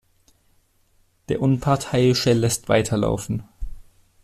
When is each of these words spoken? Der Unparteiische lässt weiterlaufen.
Der 1.29 1.43
Unparteiische 1.43 2.33
lässt 2.33 2.69
weiterlaufen. 2.69 3.43